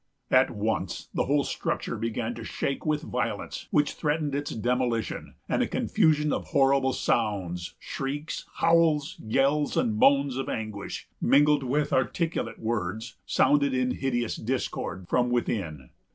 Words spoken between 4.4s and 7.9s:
demolition; and a confusion of horrible sounds,